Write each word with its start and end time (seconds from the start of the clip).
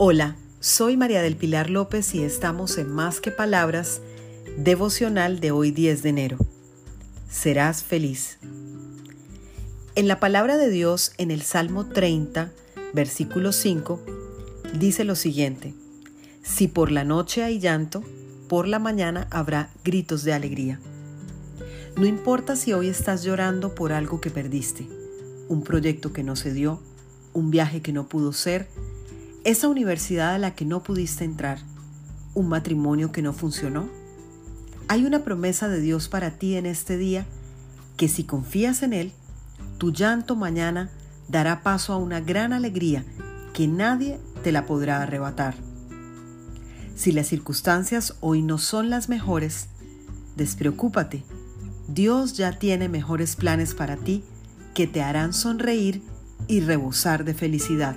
Hola, 0.00 0.36
soy 0.60 0.96
María 0.96 1.22
del 1.22 1.34
Pilar 1.34 1.70
López 1.70 2.14
y 2.14 2.22
estamos 2.22 2.78
en 2.78 2.88
Más 2.88 3.20
que 3.20 3.32
Palabras, 3.32 4.00
devocional 4.56 5.40
de 5.40 5.50
hoy 5.50 5.72
10 5.72 6.04
de 6.04 6.08
enero. 6.08 6.38
Serás 7.28 7.82
feliz. 7.82 8.38
En 9.96 10.06
la 10.06 10.20
palabra 10.20 10.56
de 10.56 10.70
Dios, 10.70 11.14
en 11.18 11.32
el 11.32 11.42
Salmo 11.42 11.86
30, 11.86 12.52
versículo 12.94 13.50
5, 13.50 14.00
dice 14.78 15.02
lo 15.02 15.16
siguiente, 15.16 15.74
Si 16.44 16.68
por 16.68 16.92
la 16.92 17.02
noche 17.02 17.42
hay 17.42 17.58
llanto, 17.58 18.04
por 18.48 18.68
la 18.68 18.78
mañana 18.78 19.26
habrá 19.32 19.70
gritos 19.82 20.22
de 20.22 20.32
alegría. 20.32 20.78
No 21.96 22.06
importa 22.06 22.54
si 22.54 22.72
hoy 22.72 22.86
estás 22.86 23.24
llorando 23.24 23.74
por 23.74 23.92
algo 23.92 24.20
que 24.20 24.30
perdiste, 24.30 24.86
un 25.48 25.64
proyecto 25.64 26.12
que 26.12 26.22
no 26.22 26.36
se 26.36 26.52
dio, 26.52 26.80
un 27.32 27.50
viaje 27.50 27.82
que 27.82 27.92
no 27.92 28.08
pudo 28.08 28.32
ser, 28.32 28.68
esa 29.48 29.68
universidad 29.68 30.34
a 30.34 30.38
la 30.38 30.54
que 30.54 30.66
no 30.66 30.82
pudiste 30.82 31.24
entrar, 31.24 31.58
un 32.34 32.50
matrimonio 32.50 33.12
que 33.12 33.22
no 33.22 33.32
funcionó. 33.32 33.88
Hay 34.88 35.06
una 35.06 35.24
promesa 35.24 35.68
de 35.68 35.80
Dios 35.80 36.10
para 36.10 36.32
ti 36.32 36.56
en 36.56 36.66
este 36.66 36.98
día 36.98 37.24
que 37.96 38.08
si 38.08 38.24
confías 38.24 38.82
en 38.82 38.92
Él, 38.92 39.12
tu 39.78 39.90
llanto 39.90 40.36
mañana 40.36 40.90
dará 41.28 41.62
paso 41.62 41.94
a 41.94 41.96
una 41.96 42.20
gran 42.20 42.52
alegría 42.52 43.06
que 43.54 43.66
nadie 43.66 44.20
te 44.44 44.52
la 44.52 44.66
podrá 44.66 45.00
arrebatar. 45.02 45.54
Si 46.94 47.12
las 47.12 47.28
circunstancias 47.28 48.16
hoy 48.20 48.42
no 48.42 48.58
son 48.58 48.90
las 48.90 49.08
mejores, 49.08 49.68
despreocúpate. 50.36 51.24
Dios 51.88 52.34
ya 52.34 52.58
tiene 52.58 52.90
mejores 52.90 53.34
planes 53.34 53.72
para 53.72 53.96
ti 53.96 54.24
que 54.74 54.86
te 54.86 55.00
harán 55.00 55.32
sonreír 55.32 56.02
y 56.48 56.60
rebosar 56.60 57.24
de 57.24 57.32
felicidad. 57.32 57.96